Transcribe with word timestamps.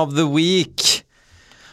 of 0.00 0.16
the 0.16 0.24
Week. 0.24 1.04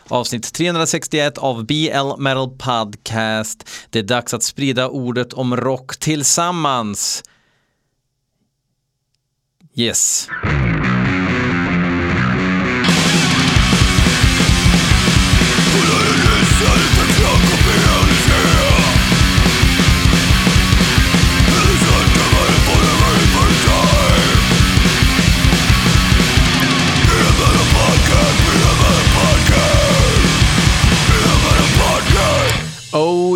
Avsnitt 0.07 0.53
361 0.53 1.37
av 1.37 1.65
BL 1.65 2.17
Metal 2.17 2.49
Podcast. 2.49 3.69
Det 3.89 3.99
är 3.99 4.03
dags 4.03 4.33
att 4.33 4.43
sprida 4.43 4.87
ordet 4.89 5.33
om 5.33 5.57
rock 5.57 5.97
tillsammans. 5.99 7.23
Yes. 9.75 10.27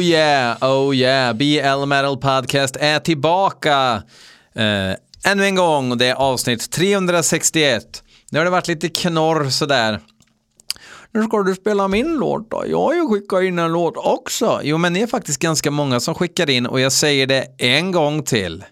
Yeah, 0.07 0.57
oh 0.61 0.95
yeah. 0.95 1.33
BL 1.33 1.85
Metal 1.85 2.17
Podcast 2.17 2.75
är 2.79 2.99
tillbaka. 2.99 4.03
Eh, 4.55 5.31
ännu 5.31 5.45
en 5.45 5.55
gång 5.55 5.91
och 5.91 5.97
det 5.97 6.05
är 6.05 6.15
avsnitt 6.15 6.71
361. 6.71 8.03
Nu 8.31 8.39
har 8.39 8.45
det 8.45 8.51
varit 8.51 8.67
lite 8.67 8.89
knorr 8.89 9.49
sådär. 9.49 9.99
Nu 11.11 11.23
ska 11.23 11.43
du 11.43 11.55
spela 11.55 11.87
min 11.87 12.17
låt 12.17 12.51
då. 12.51 12.63
Jag 12.67 12.81
har 12.81 12.93
ju 12.93 13.07
skickat 13.07 13.43
in 13.43 13.59
en 13.59 13.71
låt 13.71 13.97
också. 13.97 14.59
Jo, 14.63 14.77
men 14.77 14.93
ni 14.93 15.01
är 15.01 15.07
faktiskt 15.07 15.39
ganska 15.39 15.71
många 15.71 15.99
som 15.99 16.15
skickar 16.15 16.49
in 16.49 16.65
och 16.65 16.79
jag 16.79 16.91
säger 16.91 17.27
det 17.27 17.47
en 17.57 17.91
gång 17.91 18.23
till. 18.23 18.63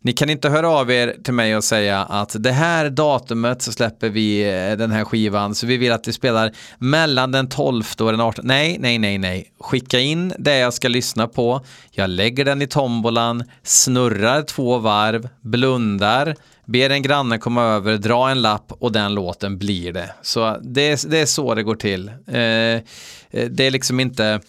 Ni 0.00 0.12
kan 0.12 0.30
inte 0.30 0.48
höra 0.48 0.70
av 0.70 0.90
er 0.90 1.16
till 1.24 1.34
mig 1.34 1.56
och 1.56 1.64
säga 1.64 2.04
att 2.04 2.36
det 2.38 2.52
här 2.52 2.90
datumet 2.90 3.62
så 3.62 3.72
släpper 3.72 4.08
vi 4.08 4.42
eh, 4.42 4.76
den 4.76 4.90
här 4.90 5.04
skivan 5.04 5.54
så 5.54 5.66
vi 5.66 5.76
vill 5.76 5.92
att 5.92 6.08
vi 6.08 6.12
spelar 6.12 6.52
mellan 6.78 7.32
den 7.32 7.48
12 7.48 7.84
och 8.00 8.10
den 8.10 8.20
18. 8.20 8.46
Nej, 8.46 8.76
nej, 8.80 8.98
nej, 8.98 9.18
nej. 9.18 9.52
Skicka 9.60 10.00
in 10.00 10.32
det 10.38 10.58
jag 10.58 10.74
ska 10.74 10.88
lyssna 10.88 11.28
på. 11.28 11.60
Jag 11.90 12.10
lägger 12.10 12.44
den 12.44 12.62
i 12.62 12.66
tombolan, 12.66 13.44
snurrar 13.62 14.42
två 14.42 14.78
varv, 14.78 15.28
blundar, 15.40 16.36
ber 16.64 16.90
en 16.90 17.02
granne 17.02 17.38
komma 17.38 17.62
över, 17.62 17.96
dra 17.96 18.30
en 18.30 18.42
lapp 18.42 18.72
och 18.78 18.92
den 18.92 19.14
låten 19.14 19.58
blir 19.58 19.92
det. 19.92 20.10
Så 20.22 20.56
det 20.62 20.90
är, 20.90 21.08
det 21.10 21.18
är 21.18 21.26
så 21.26 21.54
det 21.54 21.62
går 21.62 21.76
till. 21.76 22.08
Eh, 22.26 22.38
eh 22.40 22.80
det 23.50 23.66
är 23.66 23.70
liksom 23.70 24.00
inte 24.00 24.40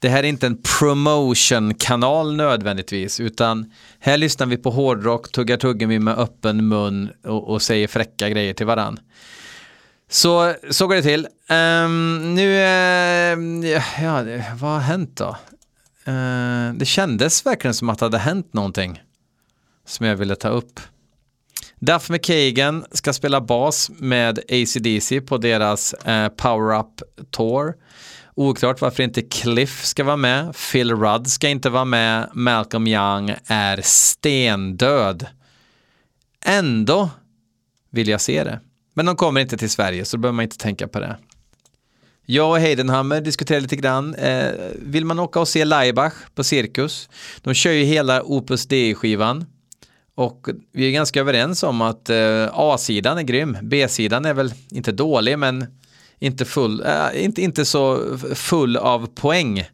det 0.00 0.08
här 0.08 0.18
är 0.18 0.28
inte 0.28 0.46
en 0.46 0.62
promotion-kanal 0.78 2.36
nödvändigtvis, 2.36 3.20
utan 3.20 3.72
här 3.98 4.16
lyssnar 4.16 4.46
vi 4.46 4.56
på 4.56 4.70
hårdrock, 4.70 5.32
tuggar 5.32 5.56
tuggummi 5.56 5.98
med 5.98 6.18
öppen 6.18 6.68
mun 6.68 7.10
och, 7.24 7.48
och 7.48 7.62
säger 7.62 7.88
fräcka 7.88 8.28
grejer 8.28 8.54
till 8.54 8.66
varann. 8.66 8.98
Så, 10.10 10.54
så 10.70 10.86
går 10.86 10.94
det 10.94 11.02
till. 11.02 11.26
Um, 11.48 12.34
nu, 12.34 12.48
uh, 12.48 13.70
ja, 14.02 14.22
vad 14.60 14.70
har 14.70 14.80
hänt 14.80 15.16
då? 15.16 15.36
Uh, 16.08 16.74
det 16.74 16.86
kändes 16.86 17.46
verkligen 17.46 17.74
som 17.74 17.88
att 17.88 17.98
det 17.98 18.04
hade 18.04 18.18
hänt 18.18 18.52
någonting 18.52 19.02
som 19.86 20.06
jag 20.06 20.16
ville 20.16 20.36
ta 20.36 20.48
upp. 20.48 20.80
Duff 21.78 22.10
McKagan 22.10 22.84
ska 22.92 23.12
spela 23.12 23.40
bas 23.40 23.90
med 23.94 24.38
ACDC 24.38 25.20
på 25.20 25.38
deras 25.38 25.94
uh, 26.08 26.28
Power 26.28 26.80
Up 26.80 27.02
Tour. 27.30 27.74
Oklart 28.34 28.80
varför 28.80 29.02
inte 29.02 29.22
Cliff 29.22 29.84
ska 29.84 30.04
vara 30.04 30.16
med. 30.16 30.54
Phil 30.72 30.96
Rudd 30.96 31.26
ska 31.26 31.48
inte 31.48 31.70
vara 31.70 31.84
med. 31.84 32.30
Malcolm 32.32 32.86
Young 32.86 33.34
är 33.46 33.80
stendöd. 33.84 35.26
Ändå 36.44 37.10
vill 37.90 38.08
jag 38.08 38.20
se 38.20 38.44
det. 38.44 38.60
Men 38.94 39.06
de 39.06 39.16
kommer 39.16 39.40
inte 39.40 39.56
till 39.56 39.70
Sverige 39.70 40.04
så 40.04 40.16
då 40.16 40.20
behöver 40.20 40.36
man 40.36 40.42
inte 40.42 40.58
tänka 40.58 40.88
på 40.88 41.00
det. 41.00 41.16
Jag 42.26 42.50
och 42.50 42.58
Heidenhammer 42.58 43.20
diskuterade 43.20 43.62
lite 43.62 43.76
grann. 43.76 44.14
Eh, 44.14 44.52
vill 44.74 45.04
man 45.04 45.18
åka 45.18 45.40
och 45.40 45.48
se 45.48 45.64
Laibach 45.64 46.12
på 46.34 46.44
Cirkus? 46.44 47.08
De 47.40 47.54
kör 47.54 47.72
ju 47.72 47.84
hela 47.84 48.22
Opus 48.22 48.66
Dei-skivan. 48.66 49.46
Och 50.14 50.48
vi 50.72 50.86
är 50.88 50.90
ganska 50.90 51.20
överens 51.20 51.62
om 51.62 51.80
att 51.80 52.10
eh, 52.10 52.48
A-sidan 52.52 53.18
är 53.18 53.22
grym. 53.22 53.58
B-sidan 53.62 54.24
är 54.24 54.34
väl 54.34 54.52
inte 54.70 54.92
dålig 54.92 55.38
men 55.38 55.66
inte, 56.20 56.44
full, 56.44 56.82
äh, 56.86 57.24
inte, 57.24 57.42
inte 57.42 57.64
så 57.64 58.16
full 58.34 58.76
av 58.76 59.06
poäng. 59.06 59.64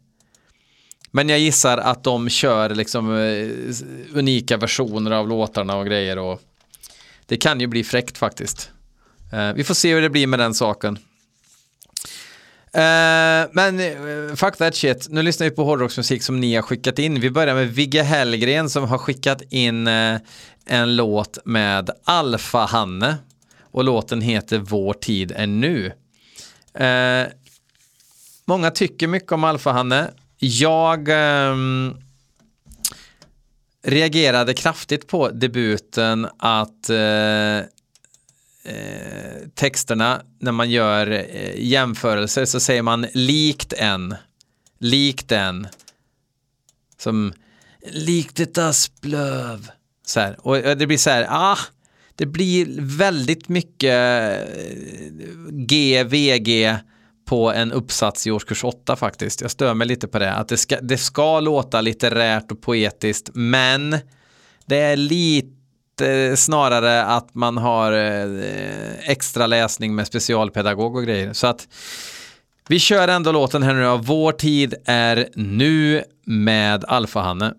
Men 1.11 1.29
jag 1.29 1.39
gissar 1.39 1.77
att 1.77 2.03
de 2.03 2.29
kör 2.29 2.69
liksom 2.69 3.09
uh, 3.09 3.73
unika 4.13 4.57
versioner 4.57 5.11
av 5.11 5.27
låtarna 5.27 5.77
och 5.77 5.85
grejer 5.85 6.17
och 6.17 6.41
det 7.25 7.37
kan 7.37 7.59
ju 7.59 7.67
bli 7.67 7.83
fräckt 7.83 8.17
faktiskt. 8.17 8.71
Uh, 9.33 9.53
vi 9.53 9.63
får 9.63 9.73
se 9.73 9.93
hur 9.93 10.01
det 10.01 10.09
blir 10.09 10.27
med 10.27 10.39
den 10.39 10.53
saken. 10.53 10.99
Uh, 12.67 13.49
men 13.51 13.81
fuck 14.37 14.57
that 14.57 14.75
shit, 14.75 15.07
nu 15.09 15.21
lyssnar 15.21 15.49
vi 15.49 15.55
på 15.55 15.63
hårdrocksmusik 15.63 16.23
som 16.23 16.39
ni 16.39 16.55
har 16.55 16.61
skickat 16.61 16.99
in. 16.99 17.19
Vi 17.19 17.31
börjar 17.31 17.55
med 17.55 17.73
Vigge 17.73 18.03
Hellgren 18.03 18.69
som 18.69 18.83
har 18.83 18.97
skickat 18.97 19.41
in 19.49 19.87
en 20.67 20.95
låt 20.95 21.37
med 21.45 21.89
Alfa-Hanne 22.03 23.15
och 23.71 23.83
låten 23.83 24.21
heter 24.21 24.57
Vår 24.57 24.93
tid 24.93 25.31
är 25.35 25.47
nu. 25.47 25.91
Eh, 26.77 27.27
många 28.45 28.71
tycker 28.71 29.07
mycket 29.07 29.31
om 29.31 29.43
Alfahanne. 29.43 30.11
Jag 30.39 31.09
eh, 31.09 31.55
reagerade 33.83 34.53
kraftigt 34.53 35.07
på 35.07 35.29
debuten 35.29 36.27
att 36.39 36.89
eh, 36.89 37.57
eh 37.57 37.63
texterna, 39.55 40.21
när 40.39 40.51
man 40.51 40.69
gör 40.69 41.11
eh, 41.11 41.53
jämförelser 41.55 42.45
så 42.45 42.59
säger 42.59 42.81
man 42.81 43.07
likt 43.13 43.73
en, 43.73 44.15
likt 44.79 45.31
en, 45.31 45.67
som 46.97 47.33
likt 47.81 48.39
ett 48.39 48.57
asplöv. 48.57 49.71
Så 50.05 50.19
här. 50.19 50.47
Och 50.47 50.77
det 50.77 50.87
blir 50.87 50.97
så 50.97 51.09
här, 51.09 51.27
ah, 51.29 51.57
det 52.17 52.25
blir 52.25 52.67
väldigt 52.81 53.49
mycket 53.49 53.93
eh, 53.93 54.55
GVG 55.49 56.75
på 57.25 57.51
en 57.51 57.71
uppsats 57.71 58.27
i 58.27 58.31
årskurs 58.31 58.63
8 58.63 58.95
faktiskt. 58.95 59.41
Jag 59.41 59.51
stör 59.51 59.73
mig 59.73 59.87
lite 59.87 60.07
på 60.07 60.19
det. 60.19 60.33
Att 60.33 60.47
det 60.47 60.57
ska, 60.57 60.81
det 60.81 60.97
ska 60.97 61.39
låta 61.39 61.81
litterärt 61.81 62.51
och 62.51 62.61
poetiskt, 62.61 63.29
men 63.33 63.97
det 64.65 64.77
är 64.77 64.95
lite 64.95 66.37
snarare 66.37 67.03
att 67.03 67.35
man 67.35 67.57
har 67.57 67.91
eh, 67.91 69.09
extra 69.09 69.47
läsning 69.47 69.95
med 69.95 70.07
specialpedagog 70.07 70.95
och 70.95 71.03
grejer. 71.03 71.33
Så 71.33 71.47
att 71.47 71.67
vi 72.67 72.79
kör 72.79 73.07
ändå 73.07 73.31
låten 73.31 73.63
här 73.63 73.73
nu 73.73 73.83
då. 73.83 73.97
Vår 73.97 74.31
tid 74.31 74.75
är 74.85 75.27
nu 75.35 76.03
med 76.25 76.85
Alfa-Hanne. 76.85 77.53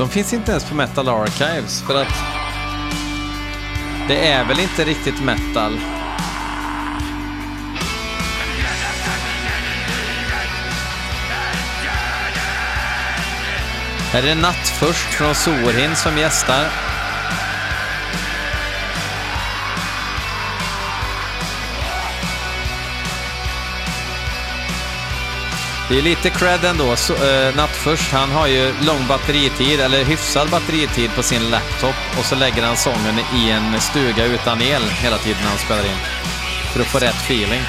De 0.00 0.08
finns 0.08 0.32
inte 0.32 0.50
ens 0.50 0.64
på 0.64 0.74
Metal 0.74 1.08
Archives 1.08 1.82
för 1.82 2.02
att 2.02 2.14
det 4.08 4.28
är 4.28 4.44
väl 4.44 4.60
inte 4.60 4.84
riktigt 4.84 5.24
metal. 5.24 5.78
Här 14.12 14.22
är 14.22 14.26
det 14.26 14.34
Nattförst 14.34 15.14
från 15.14 15.34
Sorhin 15.34 15.96
som 15.96 16.18
gästar. 16.18 16.89
Det 25.90 25.98
är 25.98 26.02
lite 26.02 26.30
cred 26.30 26.64
ändå. 26.64 26.96
Så, 26.96 27.14
eh, 27.14 27.56
Nattförst, 27.56 28.12
han 28.12 28.30
har 28.30 28.46
ju 28.46 28.72
lång 28.80 29.06
batteritid, 29.08 29.80
eller 29.80 30.04
hyfsad 30.04 30.50
batteritid 30.50 31.10
på 31.16 31.22
sin 31.22 31.50
laptop 31.50 31.94
och 32.18 32.24
så 32.24 32.34
lägger 32.34 32.62
han 32.62 32.76
sången 32.76 33.18
i 33.34 33.50
en 33.50 33.80
stuga 33.80 34.24
utan 34.24 34.62
el 34.62 34.82
hela 34.82 35.18
tiden 35.18 35.38
när 35.42 35.48
han 35.48 35.58
spelar 35.58 35.84
in. 35.84 35.98
För 36.72 36.80
att 36.80 36.86
få 36.86 36.98
rätt 36.98 37.14
feeling. 37.14 37.60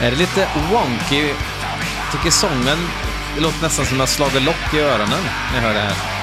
Är 0.00 0.10
det 0.10 0.16
lite 0.16 0.48
wonky 0.70 1.34
tycker 2.14 2.30
sången 2.30 2.78
Det 3.34 3.40
låter 3.40 3.62
nästan 3.62 3.86
som 3.86 3.96
att 3.96 3.98
jag 3.98 4.08
slagit 4.08 4.42
lock 4.42 4.74
i 4.74 4.80
öronen 4.80 5.24
när 5.52 5.54
jag 5.54 5.62
hör 5.62 5.74
det 5.74 5.80
här. 5.80 6.13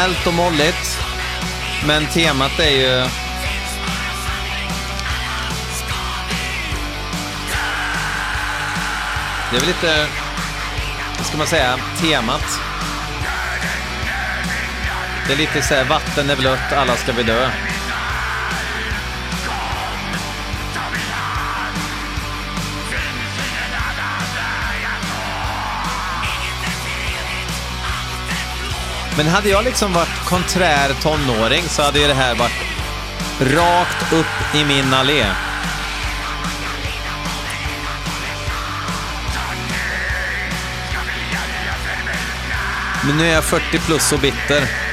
Snällt 0.00 0.26
och 0.26 0.34
molligt. 0.34 0.98
Men 1.86 2.06
temat 2.06 2.58
är 2.58 2.70
ju... 2.70 3.06
Det 9.50 9.56
är 9.56 9.60
väl 9.60 9.66
lite, 9.66 10.06
vad 11.16 11.26
ska 11.26 11.38
man 11.38 11.46
säga, 11.46 11.78
temat. 12.00 12.60
Det 15.26 15.32
är 15.32 15.36
lite 15.36 15.62
så 15.62 15.74
här, 15.74 15.84
vatten 15.84 16.30
är 16.30 16.36
blött, 16.36 16.72
alla 16.72 16.96
ska 16.96 17.12
vi 17.12 17.22
dö. 17.22 17.50
Men 29.20 29.28
hade 29.28 29.48
jag 29.48 29.64
liksom 29.64 29.92
varit 29.92 30.24
konträr 30.24 30.94
tonåring 31.02 31.62
så 31.62 31.82
hade 31.82 32.00
ju 32.00 32.06
det 32.06 32.14
här 32.14 32.34
varit 32.34 32.52
rakt 33.40 34.12
upp 34.12 34.54
i 34.54 34.64
min 34.64 34.94
allé. 34.94 35.26
Men 43.06 43.16
nu 43.16 43.28
är 43.28 43.34
jag 43.34 43.44
40 43.44 43.78
plus 43.78 44.12
och 44.12 44.18
bitter. 44.18 44.89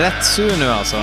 Rätt 0.00 0.24
sur 0.24 0.56
nu 0.56 0.70
alltså. 0.70 0.96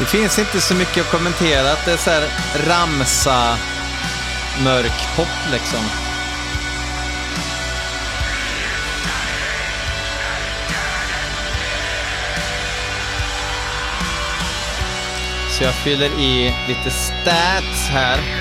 Det 0.00 0.06
finns 0.06 0.38
inte 0.38 0.60
så 0.60 0.74
mycket 0.74 1.04
att 1.04 1.10
kommentera. 1.10 1.72
att 1.72 1.84
Det 1.84 1.92
är 1.92 1.96
så 1.96 2.10
här 2.10 2.28
ramsa, 2.66 3.58
mörk 4.64 5.16
pop 5.16 5.28
liksom. 5.52 5.80
Så 15.50 15.64
jag 15.64 15.74
fyller 15.74 16.20
i 16.20 16.54
lite 16.68 16.90
stats 16.90 17.88
här. 17.88 18.39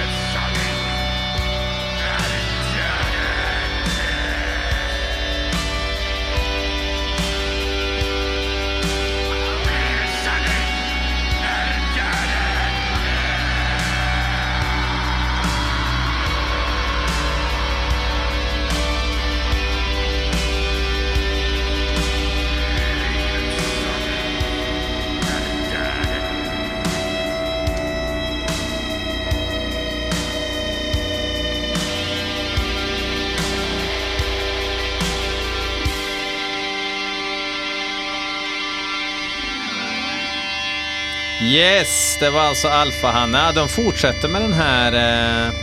Det 42.19 42.29
var 42.29 42.41
alltså 42.41 42.67
Alfa-Hanna. 42.67 43.51
De 43.51 43.67
fortsätter 43.67 44.29
med 44.29 44.41
den 44.41 44.53
här 44.53 45.47
eh, 45.47 45.53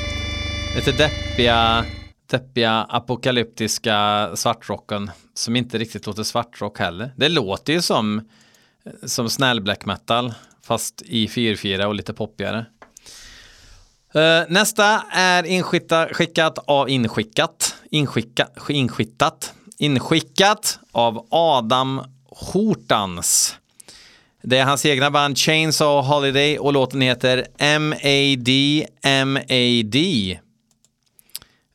lite 0.77 0.93
deppiga, 0.93 1.85
deppiga 2.31 2.87
apokalyptiska 2.89 4.31
svartrocken 4.35 5.11
som 5.35 5.57
inte 5.57 5.79
riktigt 5.79 6.07
låter 6.07 6.23
svartrock 6.23 6.79
heller. 6.79 7.13
Det 7.17 7.29
låter 7.29 7.73
ju 7.73 7.83
som, 7.83 8.29
som 9.07 9.31
snäll 9.31 9.61
black 9.61 9.87
metal 9.87 10.35
fast 10.63 11.03
i 11.03 11.27
4-4 11.27 11.85
och 11.85 11.95
lite 11.95 12.15
poppigare. 12.15 12.67
Eh, 14.15 14.43
nästa 14.49 15.03
är 15.13 15.47
inskicka, 15.47 16.09
skickat 16.13 16.59
av 16.67 16.89
inskickat, 16.89 17.75
inskicka, 17.91 18.49
inskittat, 18.69 19.55
inskickat 19.79 20.79
av 20.93 21.27
Adam 21.31 22.03
Hortans. 22.25 23.57
Det 24.49 24.59
är 24.59 24.65
hans 24.65 24.87
egna 24.87 25.11
band 25.11 25.39
Chainsaw 25.39 26.09
Holiday 26.09 26.59
och 26.59 26.73
låten 26.73 27.01
heter 27.01 27.47
M.A.D. 27.59 28.87
M.A.D. 29.03 30.39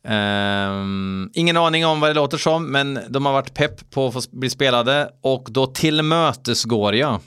Um, 0.07 0.11
ehm, 0.13 1.29
ingen 1.33 1.57
aning 1.57 1.85
om 1.85 1.99
vad 1.99 2.09
det 2.09 2.13
låter 2.13 2.37
som, 2.37 2.71
men 2.71 2.99
de 3.09 3.25
har 3.25 3.33
varit 3.33 3.53
pepp 3.53 3.89
på 3.91 4.07
att 4.07 4.13
få 4.13 4.21
bli 4.31 4.49
spelade 4.49 5.09
och 5.21 5.47
då 5.51 5.67
tillmötesgår 5.67 6.95
jag. 6.95 7.19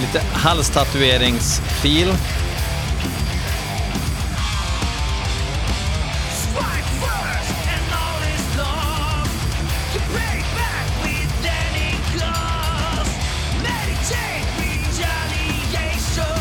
Lite 0.00 0.20
halstatueringsfil. 0.32 2.08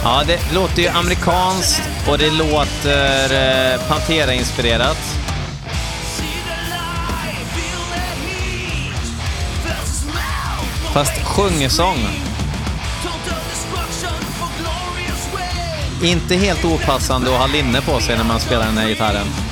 Ja, 0.07 0.23
det 0.27 0.53
låter 0.53 0.81
ju 0.81 0.87
amerikanskt 0.87 1.81
och 2.07 2.17
det 2.17 2.29
låter 2.29 3.23
eh, 3.23 3.87
Pantera-inspirerat. 3.87 4.97
Fast 10.93 11.23
sjungesång. 11.23 11.97
Inte 16.03 16.35
helt 16.35 16.65
opassande 16.65 17.33
att 17.33 17.39
ha 17.39 17.47
linne 17.47 17.81
på 17.81 17.99
sig 17.99 18.17
när 18.17 18.23
man 18.23 18.39
spelar 18.39 18.65
den 18.65 18.77
här 18.77 18.87
gitarren. 18.87 19.44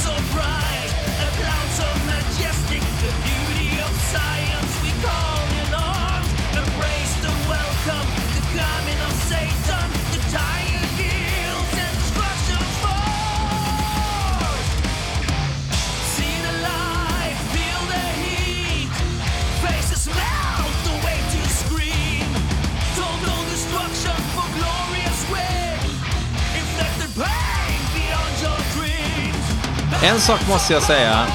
En 30.02 30.20
sak 30.20 30.48
måste 30.48 30.72
jag 30.72 30.82
säga 30.82 31.26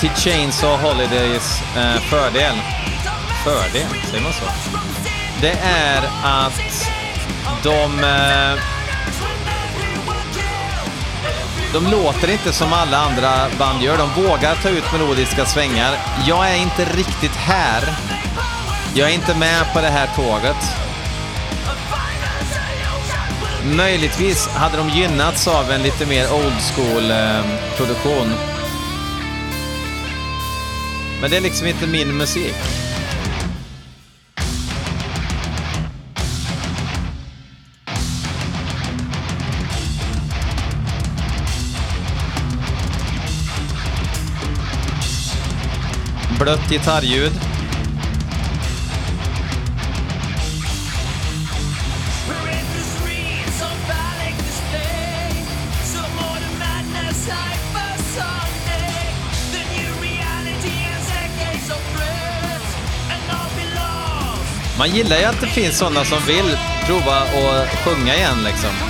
till 0.00 0.10
Chainsaw 0.10 0.88
Holidays 0.88 1.62
eh, 1.76 2.00
fördel. 2.00 2.56
Fördel, 3.44 3.86
säger 4.10 4.22
man 4.22 4.32
så? 4.32 4.44
Det 5.40 5.58
är 5.62 6.02
att 6.24 6.90
de, 7.62 8.04
eh, 8.04 8.62
de 11.72 11.86
låter 11.90 12.30
inte 12.30 12.52
som 12.52 12.72
alla 12.72 12.98
andra 12.98 13.48
band 13.58 13.82
gör. 13.82 13.98
De 13.98 14.22
vågar 14.22 14.54
ta 14.54 14.68
ut 14.68 14.92
melodiska 14.92 15.46
svängar. 15.46 15.98
Jag 16.26 16.50
är 16.50 16.56
inte 16.56 16.84
riktigt 16.84 17.36
här. 17.36 17.94
Jag 18.94 19.10
är 19.10 19.14
inte 19.14 19.34
med 19.34 19.72
på 19.74 19.80
det 19.80 19.90
här 19.90 20.08
tåget. 20.16 20.87
Möjligtvis 23.64 24.48
hade 24.48 24.76
de 24.76 24.88
gynnats 24.88 25.48
av 25.48 25.70
en 25.70 25.82
lite 25.82 26.06
mer 26.06 26.32
old 26.32 26.60
school 26.74 27.10
eh, 27.10 27.44
produktion. 27.76 28.32
Men 31.20 31.30
det 31.30 31.36
är 31.36 31.40
liksom 31.40 31.66
inte 31.66 31.86
min 31.86 32.16
musik. 32.16 32.54
Blött 46.38 46.70
gitarrljud. 46.70 47.47
Man 64.78 64.90
gillar 64.90 65.18
ju 65.18 65.24
att 65.24 65.40
det 65.40 65.46
finns 65.46 65.78
sådana 65.78 66.04
som 66.04 66.18
vill 66.26 66.58
prova 66.86 67.16
att 67.16 67.68
sjunga 67.68 68.14
igen 68.14 68.44
liksom. 68.44 68.87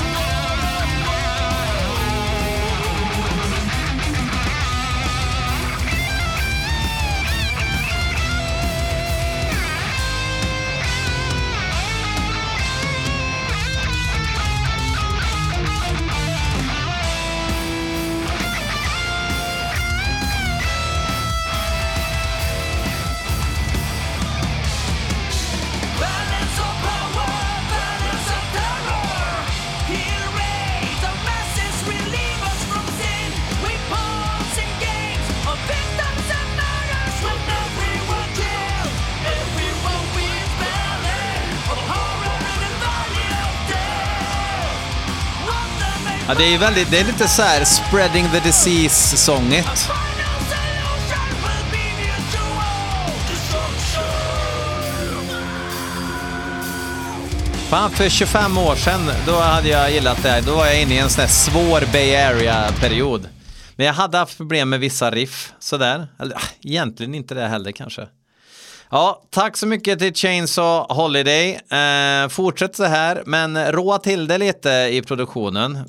Det 46.39 46.45
är 46.45 46.51
ju 46.51 46.59
väldigt, 46.59 46.91
det 46.91 47.01
är 47.01 47.05
lite 47.05 47.29
så 47.29 47.43
här 47.43 47.65
spreading 47.65 48.29
the 48.29 48.41
disease-sångigt. 48.41 49.91
Fan, 57.71 57.91
för 57.91 58.09
25 58.09 58.59
år 58.59 58.75
sedan, 58.75 59.01
då 59.27 59.33
hade 59.33 59.69
jag 59.69 59.91
gillat 59.93 60.23
det 60.23 60.29
här. 60.29 60.43
Då 60.43 60.57
var 60.57 60.67
jag 60.67 60.83
inne 60.83 60.95
i 60.95 60.99
en 60.99 61.11
sån 61.11 61.21
här 61.21 61.29
svår 61.29 61.93
Bay 61.93 62.17
Area-period. 62.17 63.29
Men 63.77 63.87
jag 63.87 63.95
hade 63.95 64.19
haft 64.19 64.37
problem 64.37 64.69
med 64.69 64.81
vissa 64.81 65.11
riff 65.11 65.53
sådär. 65.59 66.09
Eller 66.21 66.37
ah, 66.37 66.43
egentligen 66.63 67.15
inte 67.15 67.35
det 67.35 67.47
heller 67.47 67.73
kanske. 67.73 68.09
Ja, 68.91 69.23
tack 69.31 69.57
så 69.57 69.67
mycket 69.67 69.99
till 69.99 70.15
Chainsaw 70.15 70.95
Holiday. 70.95 71.61
Eh, 71.71 72.29
fortsätt 72.29 72.77
så 72.77 72.85
här, 72.85 73.23
men 73.27 73.73
råa 73.73 73.99
till 73.99 74.27
det 74.27 74.39
lite 74.39 74.71
i 74.71 75.03
produktionen. 75.07 75.79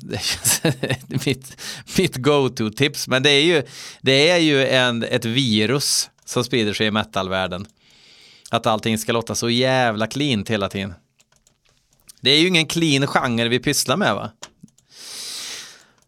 Det 1.06 1.26
mitt, 1.26 1.56
mitt 1.98 2.16
go-to-tips, 2.16 3.08
men 3.08 3.22
det 3.22 3.30
är 3.30 3.42
ju, 3.42 3.62
det 4.00 4.30
är 4.30 4.38
ju 4.38 4.66
en, 4.66 5.02
ett 5.02 5.24
virus 5.24 6.10
som 6.24 6.44
sprider 6.44 6.72
sig 6.72 6.86
i 6.86 6.90
metalvärlden. 6.90 7.66
Att 8.50 8.66
allting 8.66 8.98
ska 8.98 9.12
låta 9.12 9.34
så 9.34 9.50
jävla 9.50 10.06
cleant 10.06 10.50
hela 10.50 10.68
tiden. 10.68 10.94
Det 12.20 12.30
är 12.30 12.38
ju 12.38 12.48
ingen 12.48 12.66
clean 12.66 13.06
genre 13.06 13.48
vi 13.48 13.58
pysslar 13.58 13.96
med 13.96 14.14
va? 14.14 14.30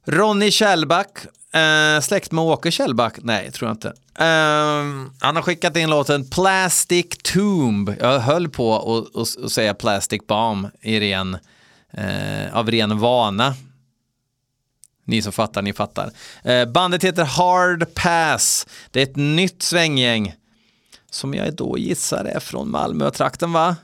Ronny 0.07 0.51
Kjellback, 0.51 1.19
Uh, 1.57 2.01
släkt 2.01 2.33
med 2.33 2.45
Åke 2.45 2.71
Kjellback? 2.71 3.19
Nej, 3.23 3.51
tror 3.51 3.69
jag 3.69 3.75
inte. 3.75 3.89
Uh, 3.89 5.07
han 5.21 5.37
har 5.37 5.43
skickat 5.43 5.77
in 5.77 5.91
låten 5.91 6.31
Plastic 6.31 7.07
Tomb. 7.23 7.91
Jag 8.01 8.19
höll 8.21 8.49
på 8.49 8.77
att- 8.77 9.17
att 9.17 9.45
att 9.45 9.53
säga 9.53 9.75
Plastic 9.75 10.23
Bomb 10.29 10.67
i 10.81 11.01
ren, 11.01 11.35
uh, 11.99 12.57
av 12.57 12.71
ren 12.71 12.99
vana. 12.99 13.55
Ni 15.05 15.23
som 15.23 15.33
fattar, 15.33 15.63
ni 15.63 15.73
fattar. 15.73 16.11
Eh, 16.45 16.65
bandet 16.65 17.05
heter 17.05 17.25
Hard 17.25 17.95
Pass. 17.95 18.67
Det 18.91 18.99
är 19.01 19.03
ett 19.03 19.17
nytt 19.17 19.63
svänggäng 19.63 20.35
som 21.11 21.35
jag 21.35 21.55
då 21.55 21.79
gissar 21.79 22.25
är 22.25 22.41
från 22.41 22.71
Malmö-trakten 22.71 23.53
va? 23.53 23.77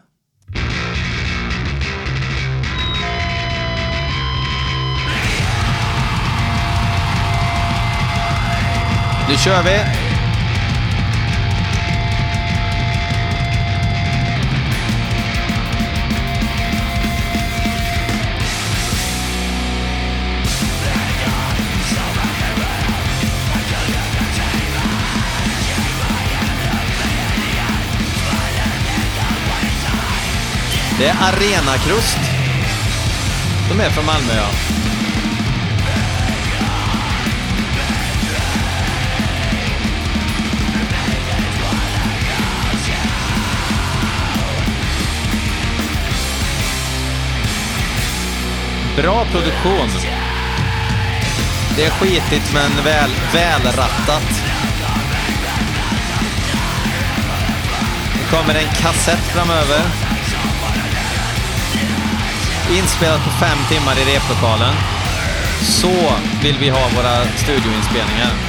Nu 9.28 9.37
kör 9.37 9.62
vi! 9.62 9.78
Det 30.99 31.06
är 31.06 31.16
Arenakrust. 31.20 32.18
De 33.68 33.80
är 33.80 33.90
från 33.90 34.06
Malmö 34.06 34.35
ja. 34.37 34.77
Bra 49.02 49.24
produktion. 49.24 49.88
Det 51.76 51.84
är 51.84 51.90
skitigt 51.90 52.52
men 52.54 52.84
väl, 52.84 53.11
välrattat. 53.32 54.42
Det 58.12 58.37
kommer 58.37 58.54
en 58.54 58.68
kassett 58.68 59.24
framöver. 59.34 59.80
Inspelat 62.70 63.24
på 63.24 63.30
fem 63.30 63.58
timmar 63.68 63.98
i 63.98 64.14
replokalen. 64.14 64.74
Så 65.62 66.12
vill 66.42 66.58
vi 66.58 66.68
ha 66.68 66.88
våra 66.96 67.24
studioinspelningar. 67.24 68.47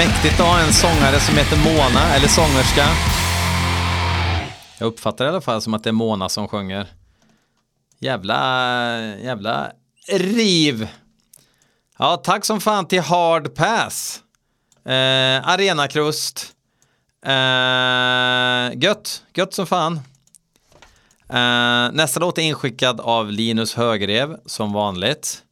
Mäktigt 0.00 0.40
att 0.40 0.46
ha 0.46 0.60
en 0.60 0.72
sångare 0.72 1.20
som 1.20 1.36
heter 1.36 1.56
Mona, 1.56 2.14
eller 2.14 2.28
sångerska. 2.28 2.86
Jag 4.78 4.86
uppfattar 4.86 5.24
det 5.24 5.28
i 5.28 5.32
alla 5.32 5.40
fall 5.40 5.62
som 5.62 5.74
att 5.74 5.84
det 5.84 5.90
är 5.90 5.92
Mona 5.92 6.28
som 6.28 6.48
sjunger. 6.48 6.86
Jävla, 7.98 8.38
jävla 9.16 9.72
riv. 10.08 10.88
Ja, 11.98 12.16
tack 12.16 12.44
som 12.44 12.60
fan 12.60 12.88
till 12.88 13.00
Hard 13.00 13.54
Pass. 13.54 14.22
Eh, 14.84 15.48
Arenakrust. 15.48 16.52
Eh, 17.26 18.82
gött, 18.82 19.22
gött 19.34 19.54
som 19.54 19.66
fan. 19.66 20.00
Eh, 21.28 21.92
nästa 21.92 22.20
låt 22.20 22.38
är 22.38 22.42
inskickad 22.42 23.00
av 23.00 23.30
Linus 23.30 23.74
Högrev, 23.74 24.36
som 24.46 24.72
vanligt. 24.72 25.42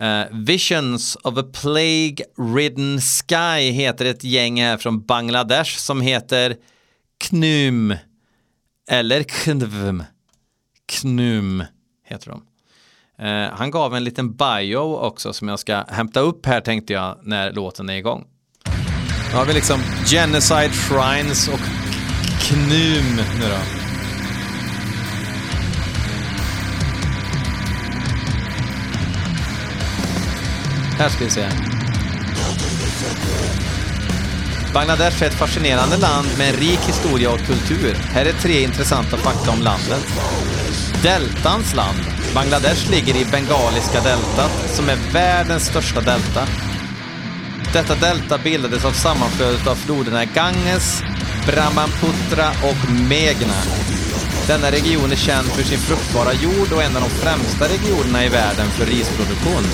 Uh, 0.00 0.24
Visions 0.30 1.16
of 1.16 1.38
a 1.38 1.42
Plague-Ridden 1.42 3.00
Sky 3.00 3.70
heter 3.70 4.04
ett 4.04 4.24
gäng 4.24 4.62
här 4.62 4.76
från 4.76 5.06
Bangladesh 5.06 5.76
som 5.76 6.00
heter 6.00 6.56
Knum. 7.20 7.94
Eller 8.90 9.22
Knvm. 9.22 10.02
Knum 10.86 11.64
heter 12.06 12.30
de. 12.30 12.42
Uh, 13.26 13.54
han 13.54 13.70
gav 13.70 13.96
en 13.96 14.04
liten 14.04 14.36
bio 14.36 14.76
också 14.76 15.32
som 15.32 15.48
jag 15.48 15.58
ska 15.58 15.84
hämta 15.88 16.20
upp 16.20 16.46
här 16.46 16.60
tänkte 16.60 16.92
jag 16.92 17.18
när 17.22 17.52
låten 17.52 17.88
är 17.88 17.96
igång. 17.96 18.24
Nu 19.30 19.38
har 19.38 19.46
vi 19.46 19.52
liksom 19.52 19.80
Genocide 20.06 20.72
Shrines 20.72 21.48
och 21.48 21.60
Knum 22.40 23.16
nu 23.16 23.48
då. 23.48 23.91
Här 30.98 31.08
ska 31.08 31.24
vi 31.24 31.30
se. 31.30 31.48
Bangladesh 34.74 35.22
är 35.22 35.26
ett 35.26 35.34
fascinerande 35.34 35.96
land 35.96 36.28
med 36.38 36.48
en 36.48 36.56
rik 36.56 36.80
historia 36.86 37.30
och 37.30 37.40
kultur. 37.40 37.94
Här 37.94 38.24
är 38.24 38.32
tre 38.32 38.62
intressanta 38.62 39.16
fakta 39.16 39.50
om 39.50 39.62
landet. 39.62 40.06
Deltans 41.02 41.74
land. 41.74 41.98
Bangladesh 42.34 42.90
ligger 42.90 43.16
i 43.16 43.24
Bengaliska 43.24 44.00
deltat, 44.00 44.52
som 44.66 44.88
är 44.88 45.12
världens 45.12 45.66
största 45.66 46.00
delta. 46.00 46.46
Detta 47.72 47.94
delta 47.94 48.38
bildades 48.38 48.84
av 48.84 48.92
sammanflödet 48.92 49.66
av 49.66 49.74
floderna 49.74 50.24
Ganges, 50.24 51.02
Brahmaputra 51.46 52.48
och 52.48 52.90
Meghna. 53.08 54.01
Denna 54.46 54.70
region 54.70 55.12
är 55.12 55.16
känd 55.16 55.46
för 55.46 55.62
sin 55.62 55.78
fruktbara 55.78 56.32
jord 56.32 56.72
och 56.72 56.82
en 56.82 56.96
av 56.96 57.02
de 57.02 57.10
främsta 57.10 57.64
regionerna 57.68 58.24
i 58.24 58.28
världen 58.28 58.70
för 58.70 58.86
risproduktion. 58.86 59.64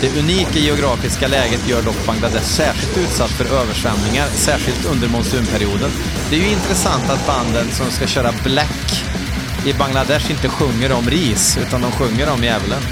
Det 0.00 0.18
unika 0.18 0.58
geografiska 0.58 1.28
läget 1.28 1.68
gör 1.68 1.82
dock 1.82 2.06
Bangladesh 2.06 2.46
särskilt 2.46 2.98
utsatt 2.98 3.30
för 3.30 3.44
översvämningar, 3.44 4.26
särskilt 4.26 4.84
under 4.86 5.08
monsunperioden. 5.08 5.90
Det 6.30 6.36
är 6.36 6.40
ju 6.40 6.50
intressant 6.50 7.10
att 7.10 7.26
banden 7.26 7.70
som 7.70 7.90
ska 7.90 8.06
köra 8.06 8.32
Black 8.44 9.04
i 9.66 9.72
Bangladesh 9.72 10.30
inte 10.30 10.48
sjunger 10.48 10.92
om 10.92 11.10
ris, 11.10 11.58
utan 11.66 11.80
de 11.80 11.92
sjunger 11.92 12.30
om 12.30 12.44
djävulen. 12.44 12.82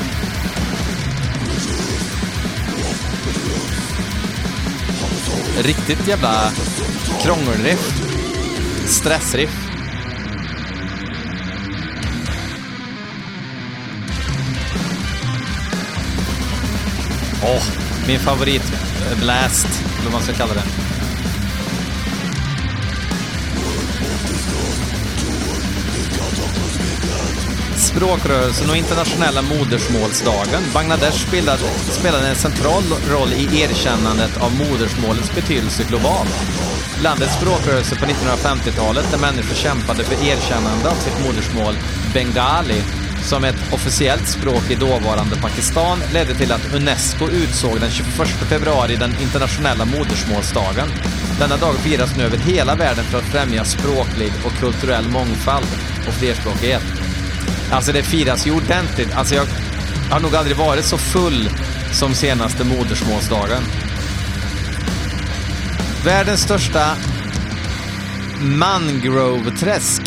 Riktigt 5.59 6.09
jävla 6.09 6.51
krångelriff. 7.23 8.03
Stressriff. 8.87 9.63
Åh, 17.46 17.62
min 18.07 18.20
favorit 18.20 18.72
eh, 18.72 19.18
Blast, 19.18 19.68
eller 19.98 20.04
vad 20.04 20.12
man 20.12 20.22
ska 20.22 20.33
kalla 20.33 20.54
det. 20.54 20.62
Språkrörelsen 27.76 28.70
och 28.70 28.76
internationella 28.76 29.42
modersmålsdagen. 29.42 30.62
Bangladesh 30.74 31.28
spelade, 31.28 31.59
spelade 32.00 32.28
en 32.28 32.37
central 32.37 32.83
roll 33.11 33.33
i 33.33 33.61
erkännandet 33.61 34.37
av 34.37 34.52
modersmålets 34.59 35.35
betydelse 35.35 35.85
globalt. 35.88 36.35
Landets 37.02 37.35
språkrörelse 37.35 37.96
på 37.96 38.04
1950-talet, 38.04 39.11
där 39.11 39.18
människor 39.18 39.54
kämpade 39.54 40.04
för 40.04 40.26
erkännande 40.28 40.90
av 40.90 40.94
sitt 40.94 41.26
modersmål 41.26 41.74
bengali, 42.14 42.83
som 43.25 43.45
ett 43.45 43.73
officiellt 43.73 44.29
språk 44.29 44.71
i 44.71 44.75
dåvarande 44.75 45.37
Pakistan 45.37 45.99
ledde 46.13 46.35
till 46.35 46.53
att 46.53 46.75
Unesco 46.75 47.29
utsåg 47.31 47.81
den 47.81 47.91
21 47.91 48.29
februari 48.29 48.97
den 48.97 49.11
internationella 49.23 49.85
modersmålsdagen. 49.85 50.89
Denna 51.39 51.57
dag 51.57 51.75
firas 51.75 52.17
nu 52.17 52.25
över 52.25 52.37
hela 52.37 52.75
världen 52.75 53.05
för 53.05 53.19
att 53.19 53.25
främja 53.25 53.65
språklig 53.65 54.33
och 54.45 54.53
kulturell 54.53 55.09
mångfald 55.09 55.67
och 56.09 56.15
flerspråkighet. 56.15 56.83
Alltså 57.73 57.93
det 57.93 58.03
firas 58.03 58.47
ju 58.47 58.51
ordentligt. 58.51 59.15
Alltså 59.15 59.35
jag 59.35 59.47
har 60.11 60.21
nog 60.21 60.37
aldrig 60.37 60.57
varit 60.57 60.85
så 60.85 60.99
full 60.99 61.51
som 61.93 62.15
senaste 62.15 62.65
modersmålsdagen. 62.65 63.63
Världens 66.05 66.41
största 66.41 66.97
mangroveträsk 68.41 70.03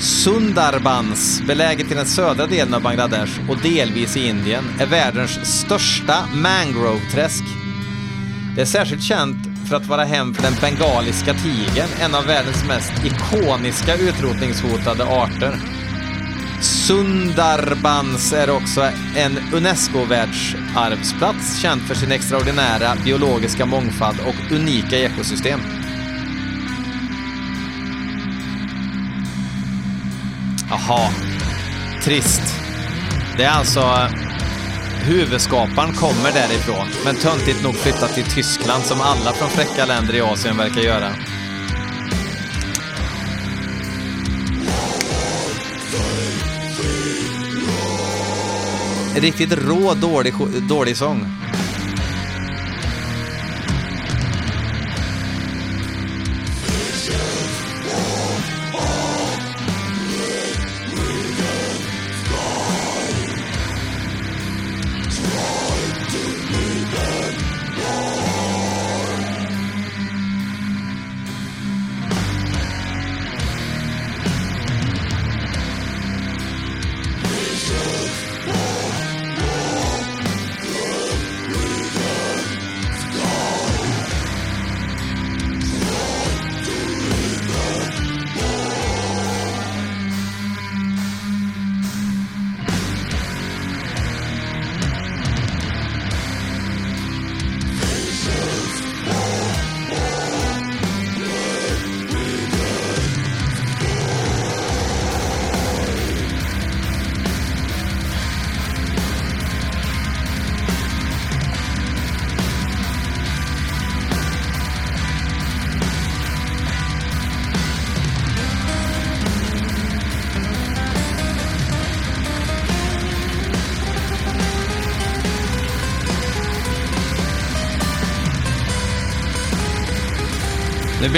Sundarbans, 0.00 1.42
beläget 1.46 1.90
i 1.90 1.94
den 1.94 2.06
södra 2.06 2.46
delen 2.46 2.74
av 2.74 2.82
Bangladesh 2.82 3.50
och 3.50 3.58
delvis 3.62 4.16
i 4.16 4.28
Indien, 4.28 4.64
är 4.80 4.86
världens 4.86 5.60
största 5.60 6.28
mangroveträsk. 6.34 7.44
Det 8.54 8.60
är 8.60 8.66
särskilt 8.66 9.02
känt 9.02 9.68
för 9.68 9.76
att 9.76 9.86
vara 9.86 10.04
hem 10.04 10.34
för 10.34 10.42
den 10.42 10.54
bengaliska 10.60 11.34
tigern, 11.34 11.88
en 12.00 12.14
av 12.14 12.26
världens 12.26 12.64
mest 12.68 12.92
ikoniska 13.04 13.96
utrotningshotade 13.96 15.04
arter. 15.04 15.54
Sundarbans 16.60 18.32
är 18.32 18.50
också 18.50 18.88
en 19.16 19.38
UNESCO-världsarvsplats 19.52 21.62
känd 21.62 21.82
för 21.82 21.94
sin 21.94 22.12
extraordinära 22.12 22.96
biologiska 23.04 23.66
mångfald 23.66 24.18
och 24.20 24.52
unika 24.52 24.98
ekosystem. 24.98 25.60
Jaha, 30.70 31.10
trist. 32.04 32.42
Det 33.36 33.44
är 33.44 33.50
alltså 33.50 33.80
eh, 33.80 34.10
huvudskaparen 35.04 35.92
kommer 35.92 36.32
därifrån, 36.32 36.86
men 37.04 37.16
töntigt 37.16 37.62
nog 37.64 37.74
flyttat 37.74 38.14
till 38.14 38.24
Tyskland 38.24 38.84
som 38.84 39.00
alla 39.00 39.32
från 39.32 39.48
fräcka 39.48 39.86
länder 39.86 40.14
i 40.14 40.20
Asien 40.20 40.56
verkar 40.56 40.80
göra. 40.80 41.10
Riktigt 49.16 49.52
rå, 49.52 49.94
dålig, 49.94 50.34
dålig 50.68 50.96
sång. 50.96 51.47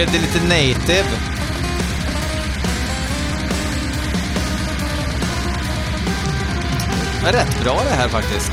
Blev 0.00 0.12
det 0.12 0.18
lite 0.18 0.42
native. 0.42 1.08
Men 7.22 7.32
rätt 7.32 7.62
bra 7.62 7.82
det 7.84 7.96
här 7.96 8.08
faktiskt. 8.08 8.52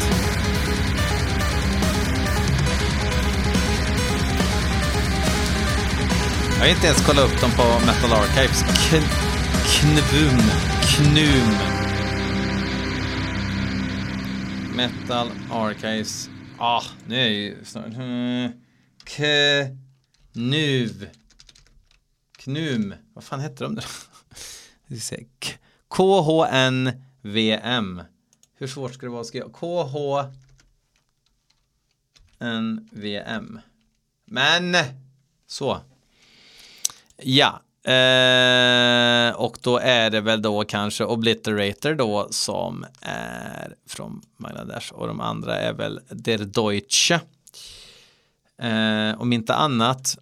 Jag 6.49 6.59
har 6.59 6.67
inte 6.67 6.87
ens 6.87 7.05
kollat 7.05 7.25
upp 7.25 7.41
dem 7.41 7.51
på 7.51 7.85
Metal 7.85 8.13
Archives. 8.13 8.61
K 8.61 8.97
knvum. 9.65 10.41
Knum. 10.81 11.53
Metal 14.75 15.31
Archives. 15.51 16.29
Ah, 16.57 16.83
nu 17.07 17.15
är 17.15 17.21
jag 17.21 17.31
ju 17.31 17.65
snart... 17.65 17.85
Knuv. 20.33 21.07
Knum. 22.47 22.93
Vad 23.13 23.23
fan 23.23 23.39
hette 23.39 23.63
de 23.63 23.75
då? 23.75 23.81
KHNVM. 25.89 28.01
Hur 28.55 28.67
svårt 28.67 28.93
ska 28.93 29.05
det 29.05 29.11
vara 29.11 29.21
att 29.21 29.27
skriva? 29.27 29.49
KHNVM. 32.39 33.59
Men! 34.25 34.75
Så. 35.47 35.79
Ja. 37.17 37.61
Eh, 37.91 39.35
och 39.35 39.57
då 39.61 39.77
är 39.77 40.09
det 40.09 40.21
väl 40.21 40.41
då 40.41 40.63
kanske 40.63 41.03
Obliterator 41.03 41.93
då 41.93 42.27
som 42.31 42.85
är 43.01 43.75
från 43.85 44.21
Bangladesh 44.37 44.93
och 44.93 45.07
de 45.07 45.21
andra 45.21 45.59
är 45.59 45.73
väl 45.73 45.99
Der 46.09 46.37
Deutsche. 46.37 47.19
Eh, 48.57 49.21
om 49.21 49.33
inte 49.33 49.53
annat, 49.53 50.17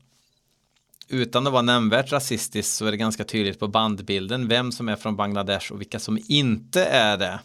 utan 1.07 1.47
att 1.47 1.53
vara 1.53 1.61
nämnvärt 1.61 2.11
rasistiskt 2.11 2.73
så 2.73 2.85
är 2.85 2.91
det 2.91 2.97
ganska 2.97 3.23
tydligt 3.23 3.59
på 3.59 3.67
bandbilden 3.67 4.47
vem 4.47 4.71
som 4.71 4.89
är 4.89 4.95
från 4.95 5.15
Bangladesh 5.15 5.71
och 5.71 5.81
vilka 5.81 5.99
som 5.99 6.19
inte 6.27 6.85
är 6.85 7.17
det. 7.17 7.39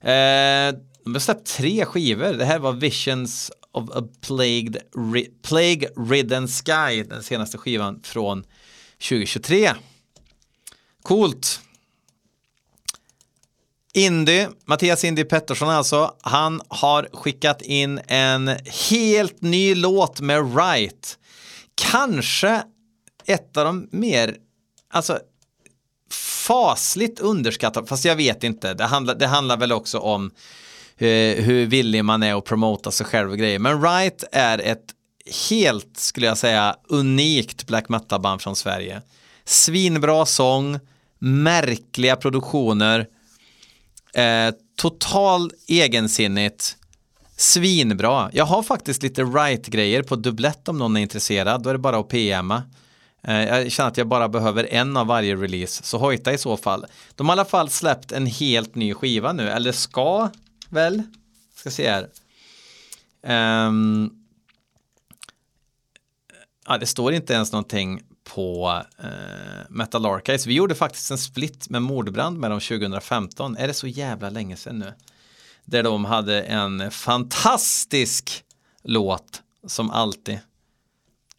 Eh, 0.00 0.80
de 1.04 1.14
har 1.14 1.20
släppt 1.20 1.46
tre 1.46 1.84
skivor. 1.84 2.32
Det 2.32 2.44
här 2.44 2.58
var 2.58 2.72
Visions 2.72 3.52
of 3.72 3.90
a 3.90 4.02
Plagued, 4.20 4.76
ri, 5.14 5.30
Plague 5.42 5.88
Ridden 6.10 6.48
Sky, 6.48 7.02
den 7.02 7.22
senaste 7.22 7.58
skivan 7.58 8.00
från 8.02 8.44
2023. 8.98 9.74
Coolt. 11.02 11.60
Indy, 13.94 14.46
Mattias 14.64 15.04
Indy 15.04 15.24
Pettersson 15.24 15.68
alltså, 15.68 16.14
han 16.20 16.60
har 16.68 17.08
skickat 17.12 17.62
in 17.62 18.00
en 18.06 18.50
helt 18.90 19.42
ny 19.42 19.74
låt 19.74 20.20
med 20.20 20.56
Right. 20.56 21.17
Kanske 21.78 22.62
ett 23.26 23.56
av 23.56 23.64
de 23.64 23.88
mer, 23.90 24.36
alltså 24.90 25.18
fasligt 26.46 27.20
underskattat, 27.20 27.88
fast 27.88 28.04
jag 28.04 28.16
vet 28.16 28.44
inte, 28.44 28.74
det 28.74 28.84
handlar, 28.84 29.14
det 29.14 29.26
handlar 29.26 29.56
väl 29.56 29.72
också 29.72 29.98
om 29.98 30.30
eh, 30.96 31.44
hur 31.44 31.66
villig 31.66 32.04
man 32.04 32.22
är 32.22 32.34
att 32.34 32.44
promota 32.44 32.90
sig 32.90 33.06
själv 33.06 33.30
och 33.30 33.38
grejer. 33.38 33.58
Men 33.58 33.82
Right 33.82 34.24
är 34.32 34.58
ett 34.58 34.94
helt, 35.50 35.96
skulle 35.96 36.26
jag 36.26 36.38
säga, 36.38 36.76
unikt 36.88 37.66
black 37.66 37.88
metal-band 37.88 38.42
från 38.42 38.56
Sverige. 38.56 39.02
Svinbra 39.44 40.26
sång, 40.26 40.78
märkliga 41.18 42.16
produktioner, 42.16 43.06
Eh, 44.14 44.54
total 44.76 45.50
egensinnigt. 45.66 46.76
Svinbra. 47.40 48.30
Jag 48.32 48.44
har 48.44 48.62
faktiskt 48.62 49.02
lite 49.02 49.22
right-grejer 49.22 50.02
på 50.02 50.16
dubblett 50.16 50.68
om 50.68 50.78
någon 50.78 50.96
är 50.96 51.00
intresserad. 51.00 51.62
Då 51.62 51.70
är 51.70 51.74
det 51.74 51.78
bara 51.78 51.98
att 51.98 52.08
PMa. 52.08 52.62
Eh, 53.22 53.34
jag 53.36 53.72
känner 53.72 53.88
att 53.88 53.96
jag 53.96 54.08
bara 54.08 54.28
behöver 54.28 54.64
en 54.64 54.96
av 54.96 55.06
varje 55.06 55.36
release. 55.36 55.82
Så 55.84 55.98
hojta 55.98 56.32
i 56.32 56.38
så 56.38 56.56
fall. 56.56 56.86
De 57.14 57.28
har 57.28 57.36
i 57.36 57.38
alla 57.38 57.44
fall 57.44 57.70
släppt 57.70 58.12
en 58.12 58.26
helt 58.26 58.74
ny 58.74 58.94
skiva 58.94 59.32
nu. 59.32 59.48
Eller 59.48 59.72
ska 59.72 60.30
väl? 60.68 61.02
Ska 61.54 61.70
se 61.70 61.90
här. 61.90 62.08
Um, 63.66 64.10
ja, 66.66 66.78
det 66.78 66.86
står 66.86 67.12
inte 67.12 67.32
ens 67.32 67.52
någonting 67.52 68.02
på 68.24 68.82
uh, 69.04 69.06
Metal 69.70 70.06
Archives. 70.06 70.46
Vi 70.46 70.54
gjorde 70.54 70.74
faktiskt 70.74 71.10
en 71.10 71.18
split 71.18 71.70
med 71.70 71.82
Mordbrand 71.82 72.38
med 72.38 72.50
dem 72.50 72.60
2015. 72.60 73.56
Är 73.56 73.66
det 73.66 73.74
så 73.74 73.86
jävla 73.86 74.30
länge 74.30 74.56
sedan 74.56 74.78
nu? 74.78 74.92
Där 75.70 75.82
de 75.82 76.04
hade 76.04 76.42
en 76.42 76.90
fantastisk 76.90 78.44
låt 78.82 79.42
som 79.66 79.90
alltid. 79.90 80.38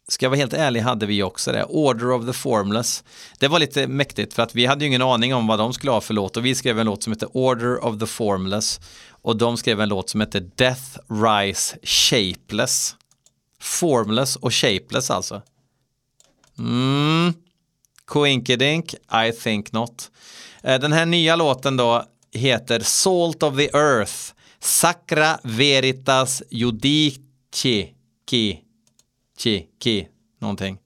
Ska 0.08 0.26
jag 0.26 0.30
vara 0.30 0.38
helt 0.38 0.52
ärlig 0.52 0.80
hade 0.80 1.06
vi 1.06 1.22
också 1.22 1.52
det. 1.52 1.64
Order 1.64 2.10
of 2.10 2.26
the 2.26 2.32
Formless. 2.32 3.04
Det 3.38 3.48
var 3.48 3.58
lite 3.58 3.86
mäktigt 3.86 4.34
för 4.34 4.42
att 4.42 4.54
vi 4.54 4.66
hade 4.66 4.84
ju 4.84 4.88
ingen 4.88 5.02
aning 5.02 5.34
om 5.34 5.46
vad 5.46 5.58
de 5.58 5.72
skulle 5.72 5.92
ha 5.92 6.00
för 6.00 6.14
låt 6.14 6.36
och 6.36 6.46
vi 6.46 6.54
skrev 6.54 6.78
en 6.78 6.86
låt 6.86 7.02
som 7.02 7.12
heter 7.12 7.36
Order 7.36 7.84
of 7.84 7.98
the 7.98 8.06
Formless 8.06 8.80
och 9.10 9.36
de 9.36 9.56
skrev 9.56 9.80
en 9.80 9.88
låt 9.88 10.10
som 10.10 10.20
heter 10.20 10.50
Death 10.56 10.98
Rise 11.08 11.76
Shapeless. 11.82 12.96
Formless 13.60 14.36
och 14.36 14.54
shapeless 14.54 15.10
alltså. 15.10 15.42
Mm. 16.58 17.34
Coinkidink, 18.04 18.94
I 19.26 19.32
think 19.32 19.72
not. 19.72 20.10
Eh, 20.62 20.80
den 20.80 20.92
här 20.92 21.06
nya 21.06 21.36
låten 21.36 21.76
då 21.76 22.04
heter 22.32 22.80
Salt 22.80 23.42
of 23.42 23.56
the 23.56 23.70
Earth. 23.76 24.34
Sacra 24.60 25.38
Veritas 25.42 26.42
Judici. 26.50 27.94
Ki. 28.26 28.60
Ki. 29.38 29.66
Ki. 29.82 30.08
Någonting. 30.40 30.78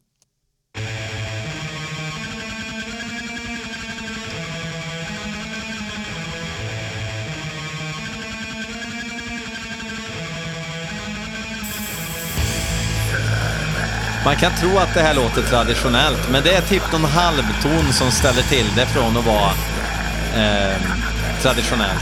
Man 14.24 14.36
kan 14.36 14.52
tro 14.56 14.78
att 14.78 14.94
det 14.94 15.00
här 15.00 15.14
låter 15.14 15.42
traditionellt, 15.42 16.30
men 16.30 16.42
det 16.42 16.54
är 16.54 16.62
typ 16.62 16.92
någon 16.92 17.04
halvton 17.04 17.92
som 17.92 18.10
ställer 18.10 18.42
till 18.42 18.66
det 18.76 18.86
från 18.86 19.16
att 19.16 19.26
vara 19.26 19.50
eh, 20.34 20.76
traditionellt. 21.44 22.00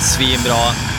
Svinbra. 0.00 0.89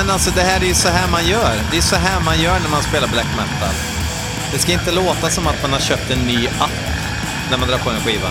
Men 0.00 0.10
alltså 0.10 0.30
det 0.30 0.40
här 0.40 0.60
är 0.60 0.66
ju 0.66 0.74
så 0.74 0.88
här 0.88 1.10
man 1.10 1.26
gör. 1.26 1.54
Det 1.70 1.76
är 1.76 1.82
så 1.82 1.96
här 1.96 2.20
man 2.20 2.40
gör 2.40 2.60
när 2.60 2.68
man 2.68 2.82
spelar 2.82 3.08
black 3.08 3.26
metal. 3.36 3.74
Det 4.52 4.58
ska 4.58 4.72
inte 4.72 4.92
låta 4.92 5.30
som 5.30 5.46
att 5.46 5.62
man 5.62 5.72
har 5.72 5.80
köpt 5.80 6.10
en 6.10 6.18
ny 6.18 6.46
app 6.46 6.70
när 7.50 7.58
man 7.58 7.68
drar 7.68 7.78
på 7.78 7.90
en 7.90 8.00
skiva. 8.00 8.28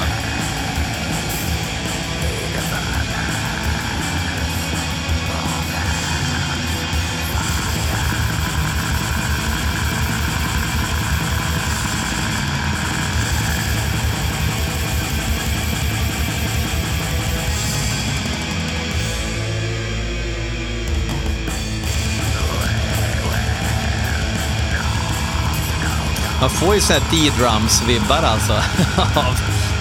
Man 26.41 26.49
får 26.49 26.75
ju 26.75 26.81
såhär 26.81 27.01
D-drums-vibbar 27.11 28.23
alltså 28.23 28.53
av 29.15 29.39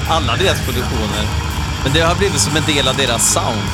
alla 0.08 0.36
deras 0.36 0.60
produktioner. 0.60 1.26
Men 1.84 1.92
det 1.92 2.00
har 2.00 2.14
blivit 2.14 2.40
som 2.40 2.56
en 2.56 2.64
del 2.66 2.88
av 2.88 2.96
deras 2.96 3.32
sound. 3.32 3.68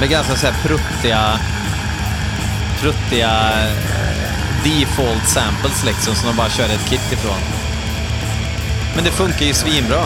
Med 0.00 0.08
ganska 0.08 0.36
såhär 0.36 0.54
pruttiga, 0.62 1.40
pruttiga 2.80 3.52
default 4.64 5.28
samples 5.28 5.84
liksom 5.84 6.14
som 6.14 6.28
de 6.28 6.36
bara 6.36 6.50
kör 6.50 6.64
ett 6.64 6.88
kit 6.88 7.12
ifrån. 7.12 7.40
Men 8.94 9.04
det 9.04 9.10
funkar 9.10 9.46
ju 9.46 9.54
svinbra. 9.54 10.04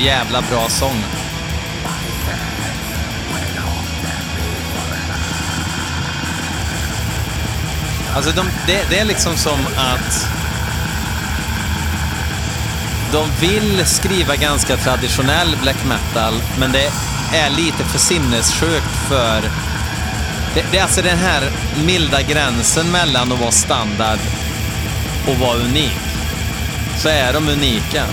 Jävla 0.00 0.42
bra 0.42 0.68
sång. 0.68 1.04
Alltså 8.14 8.30
de, 8.30 8.46
det, 8.66 8.86
det 8.90 8.98
är 8.98 9.04
liksom 9.04 9.36
som 9.36 9.58
att 9.76 10.28
de 13.12 13.30
vill 13.40 13.86
skriva 13.86 14.36
ganska 14.36 14.76
traditionell 14.76 15.56
black 15.62 15.84
metal, 15.84 16.34
men 16.58 16.72
det 16.72 16.92
är 17.32 17.50
lite 17.50 17.84
för 17.84 17.98
sinnessjukt 17.98 19.08
för... 19.08 19.40
Det, 20.54 20.64
det 20.70 20.78
är 20.78 20.82
alltså 20.82 21.02
den 21.02 21.18
här 21.18 21.50
milda 21.84 22.22
gränsen 22.22 22.90
mellan 22.90 23.32
att 23.32 23.40
vara 23.40 23.50
standard 23.50 24.18
och 25.28 25.36
vara 25.36 25.56
unik. 25.56 25.98
Så 26.98 27.08
är 27.08 27.32
de 27.32 27.48
unika. 27.48 28.04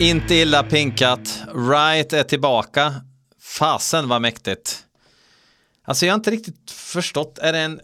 Inte 0.00 0.34
illa 0.34 0.62
pinkat. 0.62 1.44
Right 1.70 2.12
är 2.12 2.22
tillbaka. 2.22 2.94
Fasen 3.40 4.08
vad 4.08 4.22
mäktigt. 4.22 4.86
Alltså 5.84 6.06
jag 6.06 6.12
har 6.12 6.18
inte 6.18 6.30
riktigt 6.30 6.70
förstått. 6.70 7.38
Är 7.38 7.52
det 7.52 7.58
en 7.58 7.80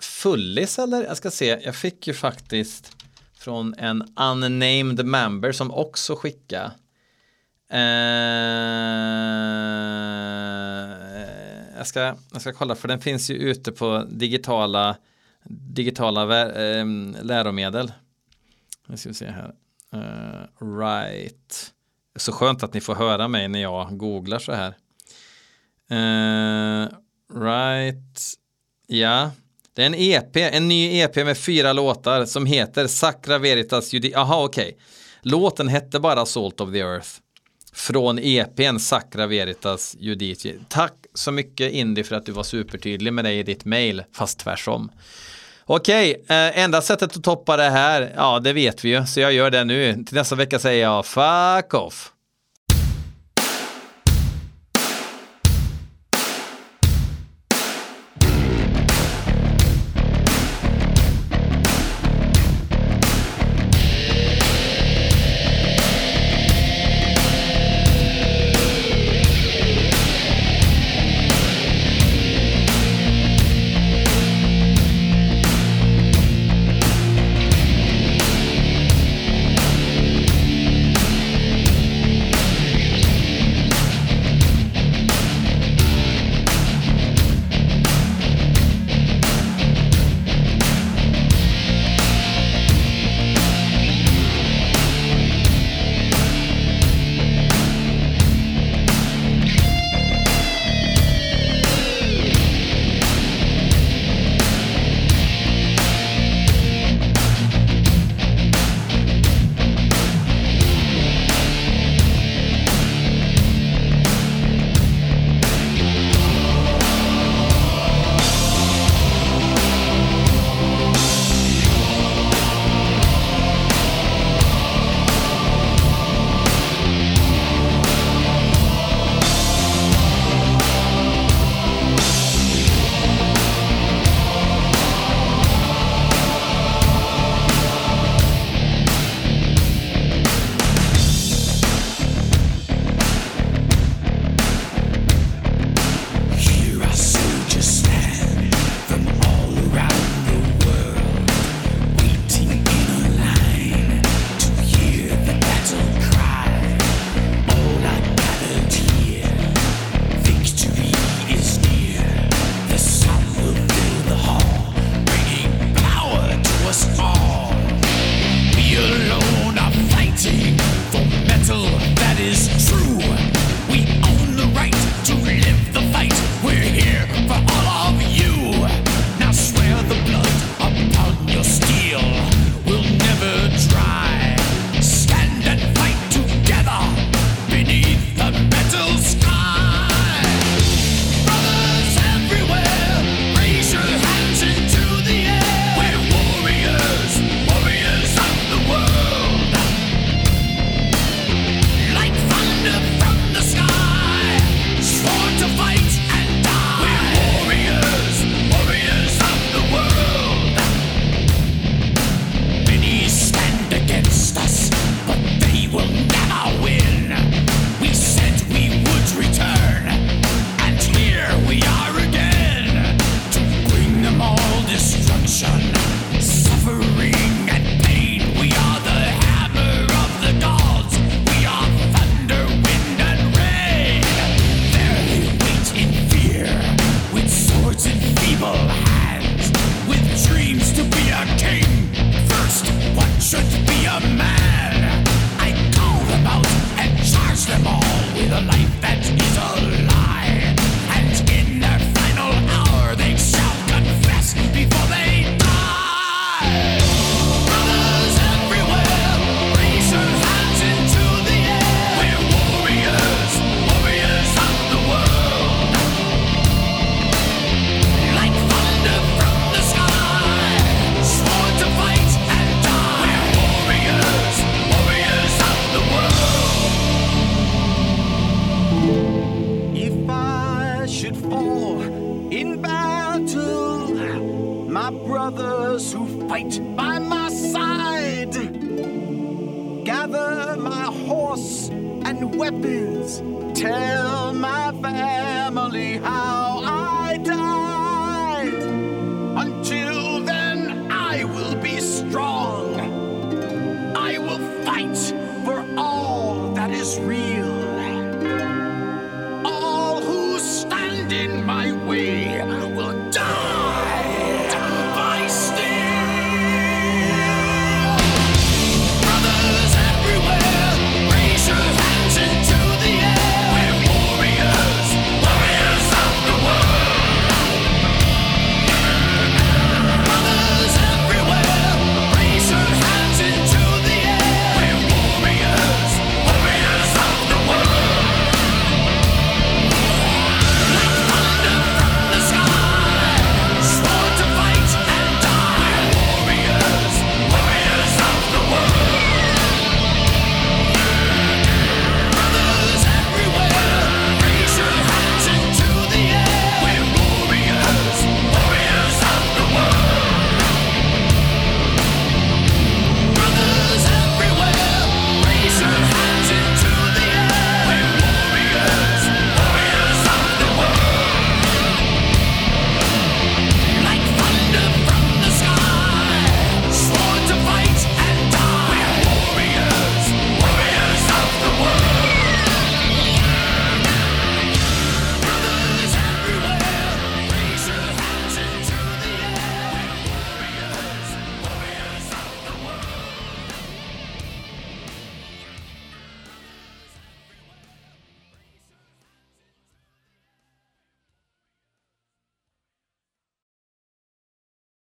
fullis 0.00 0.78
eller? 0.78 1.04
Jag 1.04 1.16
ska 1.16 1.30
se. 1.30 1.60
Jag 1.64 1.76
fick 1.76 2.06
ju 2.06 2.14
faktiskt 2.14 2.92
från 3.38 3.74
en 3.78 4.14
unnamed 4.16 5.06
member 5.06 5.52
som 5.52 5.70
också 5.70 6.16
skickade. 6.16 6.70
Eh, 7.70 7.78
jag, 11.76 11.86
ska, 11.86 12.14
jag 12.32 12.40
ska 12.40 12.52
kolla 12.52 12.74
för 12.74 12.88
den 12.88 13.00
finns 13.00 13.30
ju 13.30 13.34
ute 13.34 13.72
på 13.72 14.06
digitala 14.10 14.96
digitala 15.50 16.52
eh, 16.52 16.86
läromedel. 17.22 17.92
Nu 18.86 18.96
ska 18.96 19.08
vi 19.08 19.14
se 19.14 19.26
här. 19.26 19.54
Uh, 19.94 20.78
right. 20.78 21.72
Så 22.16 22.32
skönt 22.32 22.62
att 22.62 22.74
ni 22.74 22.80
får 22.80 22.94
höra 22.94 23.28
mig 23.28 23.48
när 23.48 23.62
jag 23.62 23.98
googlar 23.98 24.38
så 24.38 24.52
här. 24.52 24.74
Uh, 25.92 26.88
right. 27.34 28.34
Ja. 28.86 29.30
Det 29.74 29.82
är 29.82 29.86
en 29.86 29.94
EP, 29.94 30.36
en 30.36 30.68
ny 30.68 31.00
EP 31.00 31.16
med 31.16 31.38
fyra 31.38 31.72
låtar 31.72 32.24
som 32.24 32.46
heter 32.46 32.86
Sacra 32.86 33.38
Veritas 33.38 33.92
Judi... 33.92 34.14
Aha, 34.14 34.44
okej. 34.44 34.64
Okay. 34.64 34.78
Låten 35.22 35.68
hette 35.68 36.00
bara 36.00 36.26
Salt 36.26 36.60
of 36.60 36.72
the 36.72 36.78
Earth. 36.78 37.08
Från 37.72 38.18
EPn 38.18 38.78
Sacra 38.78 39.26
Veritas 39.26 39.96
Judici. 39.98 40.58
Tack 40.68 40.94
så 41.14 41.32
mycket 41.32 41.72
Indy 41.72 42.04
för 42.04 42.16
att 42.16 42.26
du 42.26 42.32
var 42.32 42.42
supertydlig 42.42 43.12
med 43.12 43.24
dig 43.24 43.38
i 43.38 43.42
ditt 43.42 43.64
mail, 43.64 44.04
fast 44.12 44.38
tvärsom. 44.38 44.90
Okej, 45.70 46.24
eh, 46.28 46.58
enda 46.58 46.82
sättet 46.82 47.16
att 47.16 47.24
toppa 47.24 47.56
det 47.56 47.70
här, 47.70 48.12
ja 48.16 48.40
det 48.40 48.52
vet 48.52 48.84
vi 48.84 48.88
ju, 48.88 49.06
så 49.06 49.20
jag 49.20 49.32
gör 49.32 49.50
det 49.50 49.64
nu. 49.64 50.04
Till 50.04 50.14
nästa 50.14 50.36
vecka 50.36 50.58
säger 50.58 50.82
jag 50.82 51.06
fuck 51.06 51.74
off. 51.74 52.12